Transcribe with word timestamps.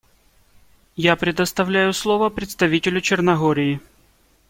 Я 0.95 1.15
предоставляю 1.15 1.93
слово 1.93 2.31
представителю 2.31 3.01
Черногории. 3.01 3.79